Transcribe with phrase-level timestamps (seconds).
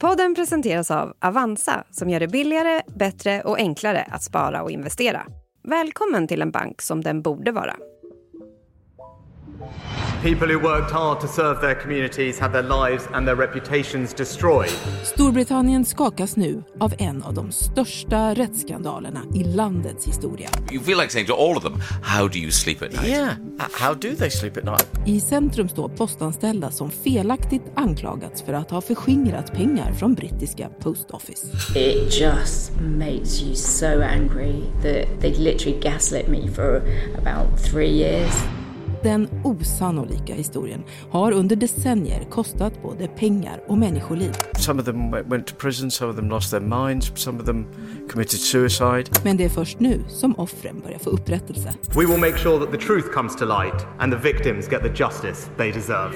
[0.00, 5.26] Podden presenteras av Avanza som gör det billigare, bättre och enklare att spara och investera.
[5.68, 7.76] Välkommen till en bank som den borde vara.
[10.22, 14.70] People who worked hard to serve their communities had their lives and their reputations destroyed.
[15.02, 20.48] Storbritannien skakas nu av en av de största rättsskandalerna i landets historia.
[20.72, 23.08] You feel like saying to all of them, how do you sleep at night?
[23.08, 23.34] Yeah,
[23.72, 24.86] how do they sleep at night?
[25.06, 31.10] I centrum står postanställda som felaktigt anklagats för att ha förskingrat pengar från brittiska Post
[31.10, 31.46] Office.
[31.78, 36.82] It just makes you so angry that they literally gaslit me for
[37.18, 38.32] about three years.
[39.02, 44.32] Den osannolika historien har under decennier kostat både pengar och människoliv.
[44.58, 47.66] Some of them went to prison, some of them lost their minds, some of them
[48.10, 49.04] committed suicide.
[49.24, 51.74] Men det är först nu som offren börjar få upprättelse.
[51.94, 55.04] We will make sure that the truth comes to light and the victims get the
[55.04, 56.12] justice they deserve.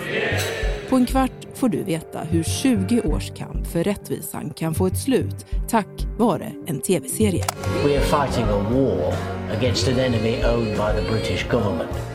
[0.91, 4.99] På en kvart får du veta hur 20 års kamp för rättvisan kan få ett
[4.99, 7.45] slut tack vare en tv-serie.
[7.84, 9.15] We are fighting a war
[9.59, 12.12] against an enemy owned by the British government.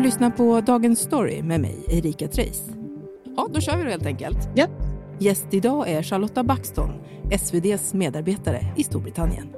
[0.00, 2.62] Du lyssnar på Dagens Story med mig, Erika Treijs.
[3.36, 4.48] Ja, då kör vi då helt enkelt.
[4.54, 4.66] Ja.
[5.18, 6.90] Gäst idag är Charlotta Baxton,
[7.30, 9.48] SVDs medarbetare i Storbritannien.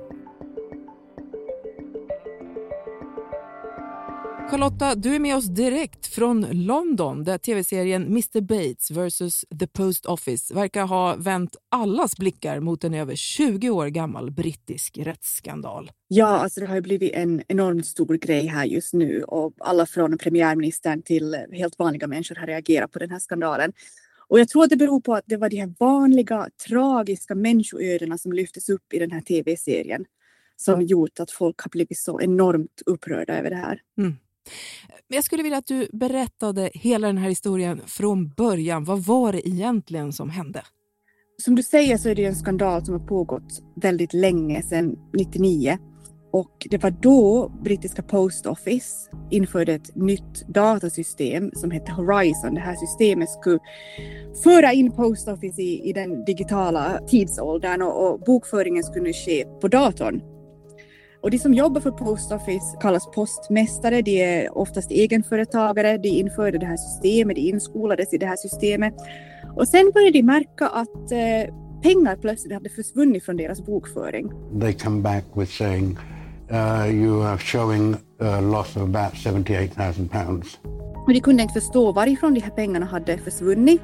[4.50, 10.06] Charlotta, du är med oss direkt från London där tv-serien Mr Bates vs The Post
[10.06, 15.90] Office verkar ha vänt allas blickar mot en över 20 år gammal brittisk rättsskandal.
[16.08, 20.18] Ja, alltså det har blivit en enormt stor grej här just nu och alla från
[20.18, 23.72] premiärministern till helt vanliga människor har reagerat på den här skandalen.
[24.28, 28.18] Och jag tror att det beror på att det var de här vanliga tragiska människoödena
[28.18, 30.04] som lyftes upp i den här tv-serien
[30.56, 33.80] som gjort att folk har blivit så enormt upprörda över det här.
[33.98, 34.16] Mm.
[35.08, 38.84] Men jag skulle vilja att du berättade hela den här historien från början.
[38.84, 40.62] Vad var det egentligen som hände?
[41.44, 45.78] Som du säger så är det en skandal som har pågått väldigt länge, sedan 99.
[46.32, 52.54] Och det var då brittiska Post Office införde ett nytt datasystem som hette Horizon.
[52.54, 53.58] Det här systemet skulle
[54.44, 59.68] föra in Post Office i, i den digitala tidsåldern och, och bokföringen skulle ske på
[59.68, 60.31] datorn.
[61.22, 64.02] Och de som jobbar för Post Office kallas postmästare.
[64.02, 65.98] De är oftast egenföretagare.
[65.98, 68.94] De införde det här systemet, de inskolades i det här systemet.
[69.56, 74.32] Och sen började de märka att eh, pengar plötsligt hade försvunnit från deras bokföring.
[74.60, 75.98] They come back with saying
[76.50, 80.58] uh, you are showing a loss of about 78,000 pounds.
[81.06, 83.80] Och de kunde inte förstå varifrån de här pengarna hade försvunnit.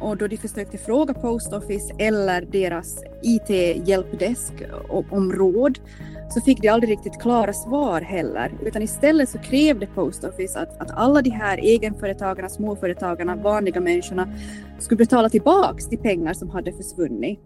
[0.00, 4.52] Och då de försökte fråga Post Office eller deras IT-hjälpdesk
[5.10, 5.78] om råd
[6.28, 10.80] så fick de aldrig riktigt klara svar heller, utan istället så krävde Post Office att,
[10.80, 14.28] att alla de här egenföretagarna, småföretagarna, vanliga människorna
[14.78, 17.40] skulle betala tillbaks de pengar som hade försvunnit.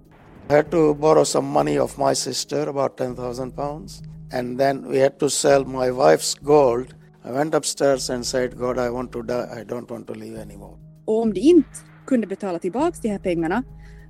[0.50, 5.02] I had to borrow some money of my sister, about 10,000 pounds, and then we
[5.02, 6.86] had to sell my wife's gold.
[7.24, 9.60] I went upstairs and said, God, I want to die.
[9.60, 10.76] I don't want to live anymore.
[11.04, 11.68] Och om de inte
[12.06, 13.62] kunde betala tillbaks de här pengarna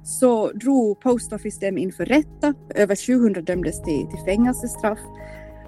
[0.04, 2.54] så drog Post Office dem inför rätta.
[2.74, 4.98] Över 700 dömdes till, till fängelsestraff.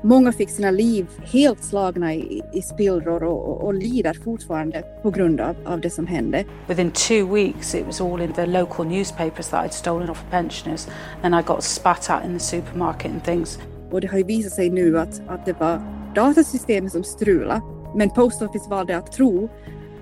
[0.02, 5.10] Många fick sina liv helt slagna i, i spillror och, och, och, lider fortfarande på
[5.10, 6.44] grund av, av det som hände.
[6.68, 10.88] Within two weeks it was all in the local newspapers that I'd stolen off pensioners
[11.22, 13.58] and I got spat at in the supermarket and things.
[13.90, 15.82] Och det har ju visat sig nu att, att det var
[16.14, 17.60] datasystemet som strulade
[17.94, 19.48] men Post Office valde att tro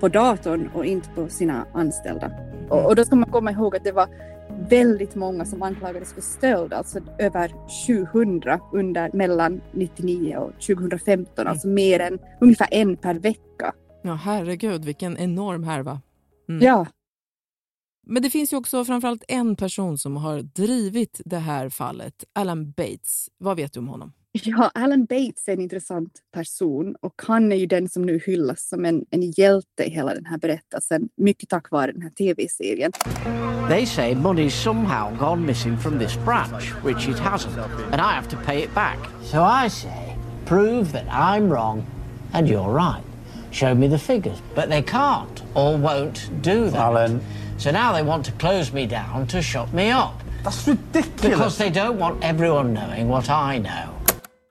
[0.00, 2.51] på datorn och inte på sina anställda.
[2.72, 4.08] Och, och då ska man komma ihåg att det var
[4.68, 7.54] väldigt många som anklagades för stöld, alltså över
[7.86, 11.50] 700 under mellan 99 och 2015, mm.
[11.50, 13.74] alltså mer än ungefär en per vecka.
[14.02, 16.00] Ja, herregud, vilken enorm härva.
[16.48, 16.62] Mm.
[16.64, 16.86] Ja.
[18.06, 22.70] Men det finns ju också framförallt en person som har drivit det här fallet, Alan
[22.70, 23.28] Bates.
[23.38, 24.12] Vad vet du om honom?
[24.34, 28.68] Ja, Alan Bates är en intressant person och han är ju den som nu hyllas
[28.68, 32.92] som en, en hjälte i hela den här berättelsen, mycket tack vare den här tv-serien.
[33.68, 37.58] They say money's somehow gone missing from this branch, which it hasn't,
[37.92, 38.98] and I have to pay it back.
[39.22, 41.84] So I say, prove that I'm wrong
[42.32, 43.04] and you're right.
[43.50, 46.80] Show me the figures, but they can't or won't do that.
[46.80, 47.20] Alan.
[47.58, 50.14] So now they want to close me down to shut me up.
[50.42, 51.20] That's ridiculous.
[51.20, 53.91] Because they don't want everyone knowing what I know.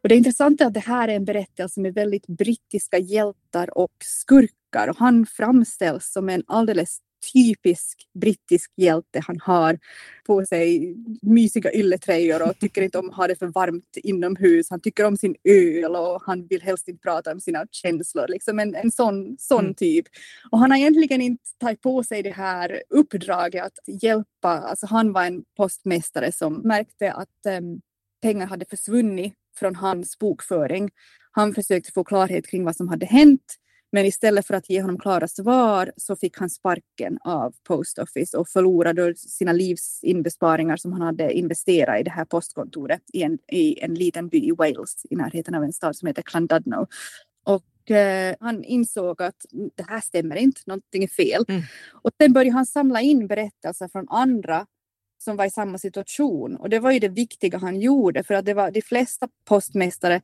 [0.03, 3.91] Och det intressanta är att det här är en berättelse med väldigt brittiska hjältar och
[4.03, 6.99] skurkar och han framställs som en alldeles
[7.33, 9.21] typisk brittisk hjälte.
[9.27, 9.79] Han har
[10.25, 14.69] på sig mysiga ylletröjor och tycker inte om att ha det för varmt inomhus.
[14.69, 18.25] Han tycker om sin öl och han vill helst inte prata om sina känslor.
[18.27, 19.73] Liksom en, en sån, sån mm.
[19.73, 20.05] typ.
[20.51, 24.49] Och han har egentligen inte tagit på sig det här uppdraget att hjälpa.
[24.49, 27.81] Alltså han var en postmästare som märkte att um,
[28.21, 30.89] pengar hade försvunnit från hans bokföring.
[31.31, 33.57] Han försökte få klarhet kring vad som hade hänt
[33.91, 38.37] men istället för att ge honom klara svar så fick han sparken av Post Office
[38.37, 43.79] och förlorade sina livsinbesparingar som han hade investerat i det här postkontoret i en, i
[43.79, 46.87] en liten by i Wales i närheten av en stad som heter Llandudno.
[47.43, 49.45] Och eh, han insåg att
[49.75, 51.45] det här stämmer inte, någonting är fel.
[51.47, 51.61] Mm.
[51.91, 54.65] Och sen började han samla in berättelser från andra
[55.23, 56.55] som var i samma situation.
[56.55, 60.21] Och det var ju det viktiga han gjorde för att det var de flesta postmästare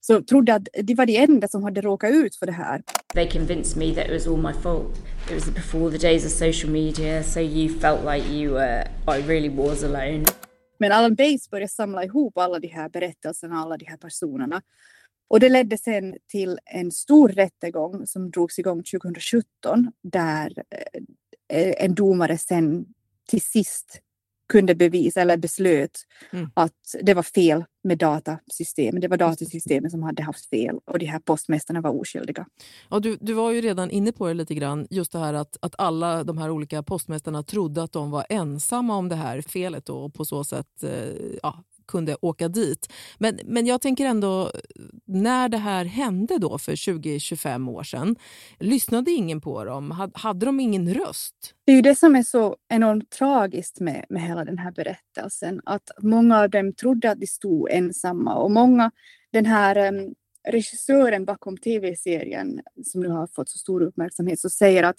[0.00, 2.82] så trodde att de var de enda som hade råkat ut för det här.
[3.14, 4.98] They convinced me that it was all my fault.
[5.30, 9.22] It was before the days of social media, so you felt like you were, I
[9.26, 10.24] really was alone.
[10.78, 14.62] Men Alan Bates började samla ihop alla de här berättelserna, alla de här personerna.
[15.28, 20.52] Och det ledde sen till en stor rättegång som drogs igång 2017 där
[21.48, 22.86] eh, en domare sen
[23.28, 24.00] till sist
[24.48, 26.00] kunde bevisa eller beslöt
[26.32, 26.50] mm.
[26.54, 26.72] att
[27.02, 29.02] det var fel med datasystemet.
[29.02, 32.46] Det var datasystemet som hade haft fel och de här postmästarna var oskyldiga.
[32.90, 35.56] Ja, du, du var ju redan inne på det lite grann, just det här att,
[35.60, 39.88] att alla de här olika postmästarna trodde att de var ensamma om det här felet
[39.88, 40.90] och på så sätt eh,
[41.42, 42.92] ja, kunde åka dit.
[43.18, 44.52] Men, men jag tänker ändå,
[45.08, 48.16] när det här hände då för 20-25 år sedan,
[48.58, 50.10] lyssnade ingen på dem?
[50.14, 51.54] Hade de ingen röst?
[51.64, 55.60] Det är ju det som är så enormt tragiskt med, med hela den här berättelsen,
[55.64, 58.90] att många av dem trodde att de stod ensamma och många,
[59.32, 60.14] den här um,
[60.48, 64.96] regissören bakom tv-serien som nu har fått så stor uppmärksamhet, så säger att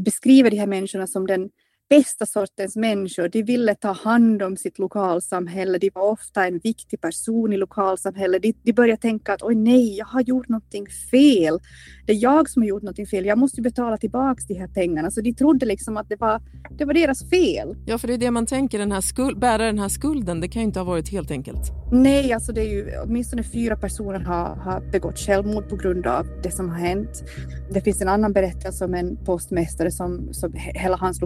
[0.00, 1.50] beskriver de här människorna som den
[1.88, 3.28] bästa sortens människor.
[3.28, 5.78] De ville ta hand om sitt lokalsamhälle.
[5.78, 8.42] De var ofta en viktig person i lokalsamhället.
[8.42, 11.58] De, de började tänka att oj nej, jag har gjort någonting fel.
[12.06, 13.26] Det är jag som har gjort någonting fel.
[13.26, 15.10] Jag måste betala tillbaka de här pengarna.
[15.10, 16.42] Så de trodde liksom att det var,
[16.78, 17.76] det var deras fel.
[17.86, 20.48] Ja, för det är det man tänker, den här skuld, bära den här skulden, det
[20.48, 21.72] kan ju inte ha varit helt enkelt.
[21.92, 26.26] Nej, alltså det är ju åtminstone fyra personer har, har begått självmord på grund av
[26.42, 27.24] det som har hänt.
[27.70, 31.20] Det finns en annan berättelse om en postmästare som, som hela hans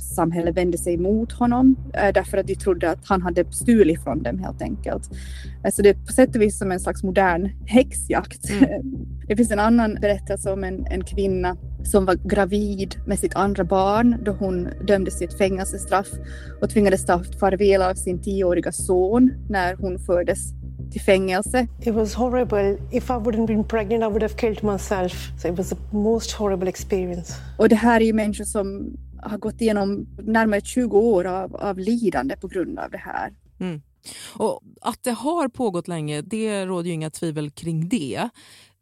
[0.00, 4.22] lokalsamhälle vände sig mot honom äh, därför att de trodde att han hade stulit från
[4.22, 5.10] dem helt enkelt.
[5.64, 8.50] Alltså det är på sätt och vis som en slags modern häxjakt.
[8.50, 8.82] Mm.
[9.28, 13.64] Det finns en annan berättelse om en, en kvinna som var gravid med sitt andra
[13.64, 16.08] barn då hon dömdes till ett fängelsestraff
[16.60, 20.52] och tvingades ta farväl av sin tioåriga son när hon fördes
[20.90, 21.66] till fängelse.
[21.82, 22.76] It was horrible.
[22.90, 25.32] If I wouldn't been pregnant I would have killed myself.
[25.38, 27.34] So it was the most horrible experience.
[27.58, 31.78] Och det här är ju människor som har gått igenom närmare 20 år av, av
[31.78, 33.32] lidande på grund av det här.
[33.60, 33.82] Mm.
[34.34, 38.30] Och Att det har pågått länge, det råder ju inga tvivel kring det.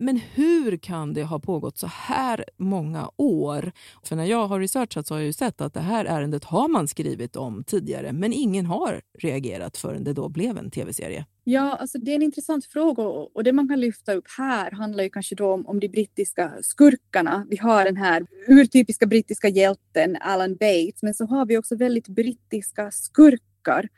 [0.01, 3.73] Men hur kan det ha pågått så här många år?
[4.03, 6.69] För när jag har researchat så har jag ju sett att det här ärendet har
[6.69, 11.27] man skrivit om tidigare men ingen har reagerat förrän det då blev en tv-serie.
[11.45, 15.05] Ja, alltså det är en intressant fråga och det man kan lyfta upp här handlar
[15.05, 17.47] ju kanske då om, om de brittiska skurkarna.
[17.51, 22.09] Vi har den här urtypiska brittiska hjälten Alan Bates men så har vi också väldigt
[22.09, 23.89] brittiska skurkar.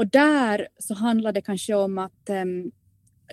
[0.00, 2.70] Och där så handlar det kanske om att um,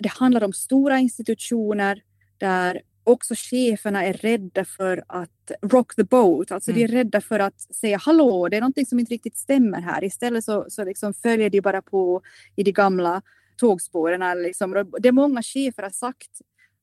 [0.00, 2.02] det handlar om stora institutioner
[2.38, 6.78] där också cheferna är rädda för att rock the boat, alltså mm.
[6.78, 6.98] de är mm.
[6.98, 10.04] rädda för att säga hallå, det är någonting som inte riktigt stämmer här.
[10.04, 12.22] Istället så, så liksom följer de bara på
[12.56, 13.22] i de gamla
[13.56, 14.42] tågspåren.
[14.42, 14.90] Liksom.
[14.98, 16.30] Det många chefer har sagt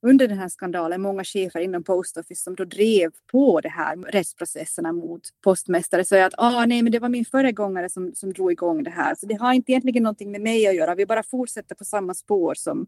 [0.06, 3.96] under den här skandalen många chefer inom Post Office som då drev på det här
[3.96, 8.52] rättsprocesserna mot postmästare Så att ah, nej, men det var min föregångare som, som drog
[8.52, 9.14] igång det här.
[9.14, 10.94] Så det har inte egentligen någonting med mig att göra.
[10.94, 12.86] Vi bara fortsätter på samma spår som,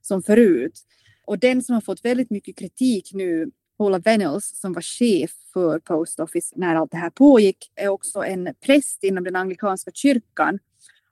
[0.00, 0.80] som förut.
[1.24, 5.78] Och den som har fått väldigt mycket kritik nu Paula Venables som var chef för
[5.78, 10.58] Post Office när allt det här pågick är också en präst inom den anglikanska kyrkan.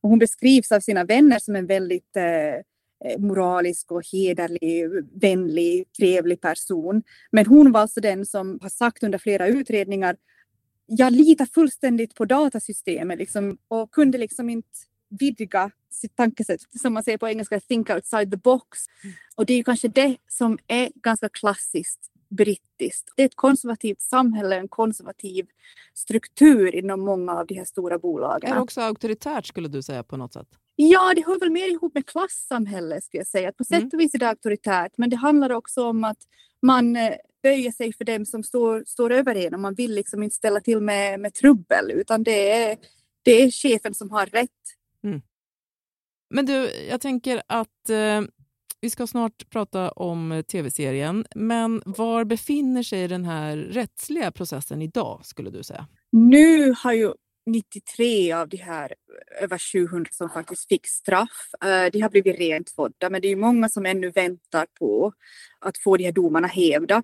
[0.00, 2.62] Och hon beskrivs av sina vänner som en väldigt Eh,
[3.04, 4.88] Eh, moralisk och hederlig,
[5.20, 7.02] vänlig, trevlig person.
[7.30, 10.16] Men hon var alltså den som har sagt under flera utredningar
[10.90, 14.68] jag litar fullständigt på datasystemet liksom, och kunde liksom inte
[15.08, 18.78] vidga sitt tankesätt, som man säger på engelska, think outside the box.
[19.36, 23.12] Och det är ju kanske det som är ganska klassiskt brittiskt.
[23.16, 25.46] Det är ett konservativt samhälle, en konservativ
[25.94, 28.50] struktur inom många av de här stora bolagen.
[28.50, 30.48] Är det också auktoritärt skulle du säga på något sätt?
[30.80, 33.52] Ja, det hör väl mer ihop med klassamhälle skulle jag säga.
[33.52, 33.90] På sätt mm.
[33.92, 36.18] och vis är det auktoritärt, men det handlar också om att
[36.62, 40.22] man eh, böja sig för dem som står, står över en och man vill liksom
[40.22, 42.76] inte ställa till med, med trubbel utan det är,
[43.22, 44.50] det är chefen som har rätt.
[45.04, 45.22] Mm.
[46.30, 48.22] Men du, jag tänker att eh,
[48.80, 55.20] vi ska snart prata om tv-serien, men var befinner sig den här rättsliga processen idag
[55.24, 55.86] skulle du säga?
[56.12, 57.12] Nu har ju
[57.48, 58.94] 93 av de här
[59.36, 63.28] eh, över 700 som faktiskt fick straff, eh, de har blivit rent fådda, men det
[63.28, 65.12] är många som ännu väntar på
[65.58, 67.02] att få de här domarna hävda.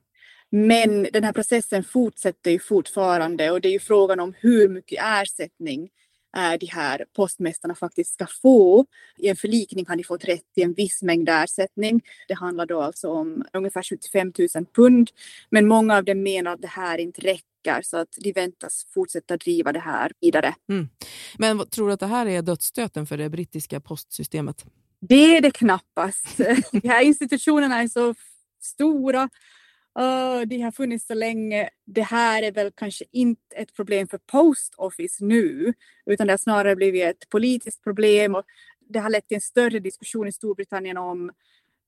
[0.50, 5.04] Men den här processen fortsätter ju fortfarande och det är ju frågan om hur mycket
[5.04, 5.88] ersättning
[6.34, 8.86] de här postmästarna faktiskt ska få.
[9.16, 12.00] I en förlikning har de fått rätt till en viss mängd ersättning.
[12.28, 15.10] Det handlar då alltså om ungefär 75 000 pund.
[15.50, 19.36] Men många av dem menar att det här inte räcker så att de väntas fortsätta
[19.36, 20.54] driva det här vidare.
[20.68, 20.88] Mm.
[21.38, 24.64] Men tror du att det här är dödsstöten för det brittiska postsystemet?
[25.00, 26.36] Det är det knappast.
[26.72, 28.14] de här institutionerna är så
[28.62, 29.28] stora
[29.94, 31.68] Oh, det har funnits så länge.
[31.86, 35.74] Det här är väl kanske inte ett problem för Post Office nu,
[36.06, 38.42] utan det har snarare blivit ett politiskt problem och
[38.88, 41.30] det har lett till en större diskussion i Storbritannien om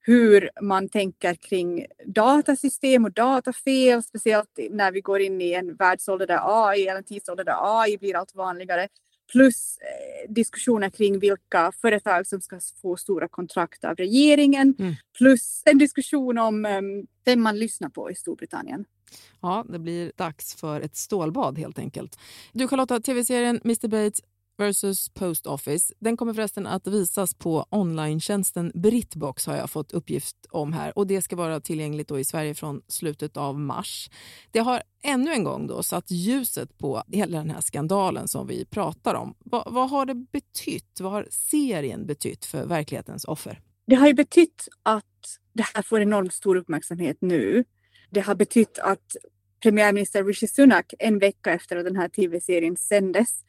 [0.01, 6.27] hur man tänker kring datasystem och datafel, speciellt när vi går in i en världsålder
[6.27, 8.89] där AI, eller en tidsålder där AI blir allt vanligare.
[9.33, 14.75] Plus eh, diskussioner kring vilka företag som ska få stora kontrakt av regeringen.
[14.79, 14.95] Mm.
[15.19, 18.85] Plus en diskussion om um, vem man lyssnar på i Storbritannien.
[19.41, 22.19] Ja, det blir dags för ett stålbad helt enkelt.
[22.53, 24.21] Du Charlotta, tv-serien Mr Bates
[24.59, 25.95] versus Post Office.
[25.99, 31.07] Den kommer förresten att visas på online-tjänsten Britbox har jag fått uppgift om här och
[31.07, 34.11] det ska vara tillgängligt då i Sverige från slutet av mars.
[34.51, 38.65] Det har ännu en gång då satt ljuset på hela den här skandalen som vi
[38.65, 39.35] pratar om.
[39.39, 41.01] Va, vad har det betytt?
[41.01, 43.61] Vad har serien betytt för verklighetens offer?
[43.87, 45.05] Det har ju betytt att
[45.53, 47.65] det här får enormt stor uppmärksamhet nu.
[48.11, 49.17] Det har betytt att
[49.63, 53.45] premiärminister Rishi Sunak en vecka efter att den här tv-serien sändes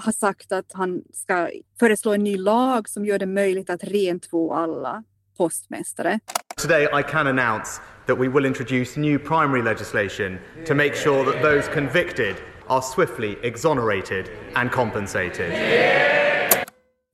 [0.00, 4.54] har sagt att han ska föreslå en ny lag som gör det möjligt att rentvå
[4.54, 5.04] alla
[5.36, 6.20] postmästare.
[6.56, 11.42] Today I can announce that we will introduce new primary legislation to make sure that
[11.42, 15.52] those convicted are swiftly exonerated and compensated.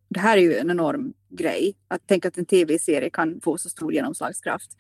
[0.09, 3.69] Det här är ju en enorm grej, att tänka att en tv-serie kan få så
[3.69, 4.71] stor genomslagskraft.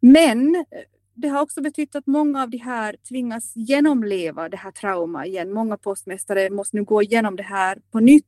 [0.00, 0.64] Men
[1.20, 5.52] det har också betytt att många av de här tvingas genomleva det här trauma igen.
[5.52, 8.24] Många postmästare måste nu gå igenom det här på nytt.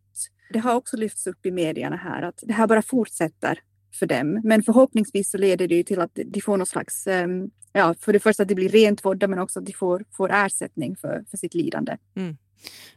[0.53, 3.59] Det har också lyfts upp i medierna här att det här bara fortsätter
[3.99, 4.41] för dem.
[4.45, 8.13] Men förhoppningsvis så leder det ju till att de får någon slags, ehm, ja, för
[8.13, 11.37] det första att de blir rentvådda men också att de får, får ersättning för, för
[11.37, 11.97] sitt lidande.
[12.17, 12.37] Mm.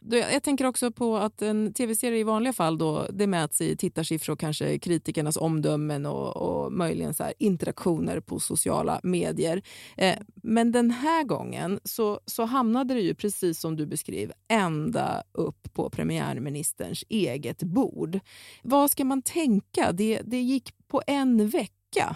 [0.10, 4.36] Jag tänker också på att en tv-serie i vanliga fall då, det mäts i tittarsiffror
[4.36, 9.62] kanske kritikernas omdömen och, och möjligen så interaktioner på sociala medier.
[9.98, 15.24] Eh, men den här gången så, så hamnade det ju precis som du beskrev ända
[15.32, 18.20] upp på premiärministerns eget bord.
[18.64, 19.92] Vad ska man tänka?
[19.92, 22.16] Det, det gick på en vecka.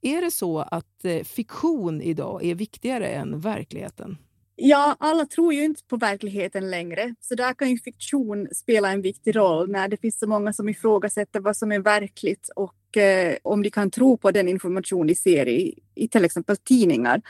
[0.00, 4.18] Är det så att eh, fiktion idag är viktigare än verkligheten?
[4.60, 9.02] Ja, alla tror ju inte på verkligheten längre, så där kan ju fiktion spela en
[9.02, 13.36] viktig roll när det finns så många som ifrågasätter vad som är verkligt och eh,
[13.42, 17.22] om de kan tro på den information de ser i, i till exempel tidningar.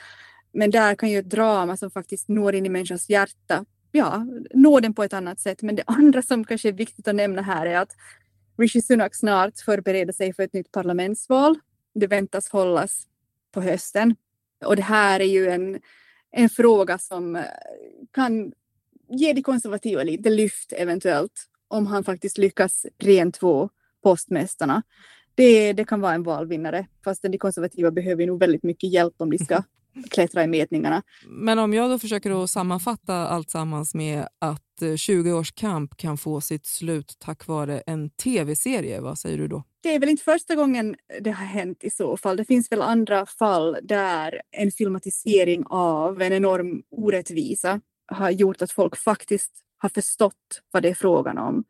[0.52, 4.80] Men där kan ju ett drama som faktiskt når in i människans hjärta, ja, nå
[4.80, 5.62] den på ett annat sätt.
[5.62, 7.97] Men det andra som kanske är viktigt att nämna här är att
[8.58, 11.58] Rishi Sunak snart förbereder sig för ett nytt parlamentsval.
[11.94, 13.06] Det väntas hållas
[13.54, 14.16] på hösten.
[14.64, 15.78] Och det här är ju en
[16.38, 17.42] en fråga som eh,
[18.12, 18.52] kan
[19.09, 23.71] ge de konservativa lite lyft eventuellt om han faktiskt lyckas rentvå
[24.02, 24.83] postmästarna.
[25.35, 29.30] Det, det kan vara en valvinnare, fast de konservativa behöver nog väldigt mycket hjälp om
[29.30, 29.62] de ska
[30.11, 31.02] klättra i mätningarna.
[31.26, 34.62] Men om jag då försöker att sammanfatta allt sammans med att
[34.97, 39.49] 20 eh, års kamp kan få sitt slut tack vare en tv-serie, vad säger du
[39.49, 39.64] då?
[39.83, 42.37] Det är väl inte första gången det har hänt i så fall.
[42.37, 48.73] Det finns väl andra fall där en filmatisering av en enorm orättvisa har gjort att
[48.73, 51.64] folk faktiskt har förstått vad det är frågan om.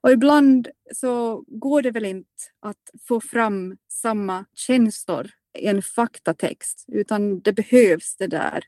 [0.00, 2.28] Och ibland så går det väl inte
[2.60, 8.64] att få fram samma känslor en faktatext, utan det behövs det där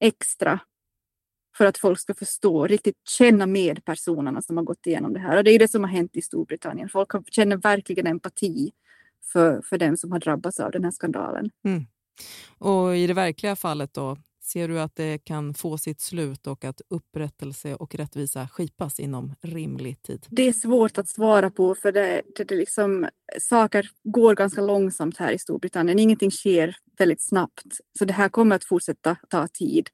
[0.00, 0.60] extra
[1.56, 5.36] för att folk ska förstå, riktigt känna med personerna som har gått igenom det här.
[5.36, 6.88] Och det är det som har hänt i Storbritannien.
[6.88, 8.72] Folk känner verkligen empati
[9.32, 11.50] för, för den som har drabbats av den här skandalen.
[11.64, 11.86] Mm.
[12.58, 14.16] Och i det verkliga fallet då,
[14.52, 19.34] ser du att det kan få sitt slut och att upprättelse och rättvisa skipas inom
[19.40, 20.26] rimlig tid?
[20.30, 25.16] Det är svårt att svara på för det, det, det liksom, saker går ganska långsamt
[25.16, 25.98] här i Storbritannien.
[25.98, 29.88] Ingenting sker väldigt snabbt, så det här kommer att fortsätta ta tid.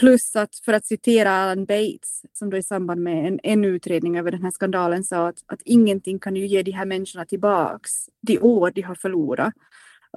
[0.00, 4.18] Plus att, för att citera Alan Bates, som då i samband med en, en utredning
[4.18, 7.92] över den här skandalen sa att, att ingenting kan ju ge de här människorna tillbaks
[8.20, 9.54] de år de har förlorat.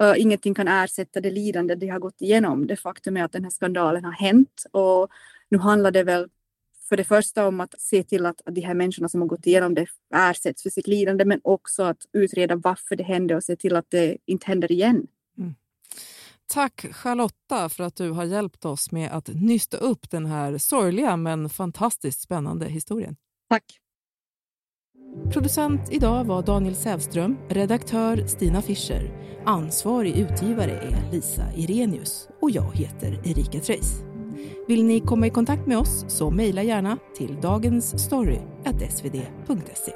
[0.02, 2.66] Uh, ingenting kan ersätta det lidande de har gått igenom.
[2.66, 5.10] Det faktum är att den här skandalen har hänt och
[5.48, 6.28] nu handlar det väl
[6.88, 9.74] för det första om att se till att, de här människorna som har gått igenom
[9.74, 13.76] det ersätts för sitt lidande men också att utreda varför det hände och se till
[13.76, 15.06] att det inte händer igen.
[15.38, 15.54] Mm.
[16.46, 21.16] Tack Charlotta för att du har hjälpt oss med att nysta upp den här sorgliga
[21.16, 23.16] men fantastiskt spännande historien.
[23.48, 23.64] Tack.
[25.32, 29.10] Producent idag var Daniel Sävström, redaktör Stina Fischer,
[29.44, 34.02] ansvarig utgivare är Lisa Irenius och jag heter Erika Treijs.
[34.68, 39.92] Vill ni komma i kontakt med oss så mejla gärna till dagensstory.svd.se.